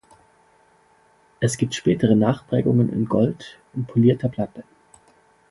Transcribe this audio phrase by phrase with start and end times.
[1.41, 4.63] Es gibt spätere Nachprägungen in Gold und Polierter Platte.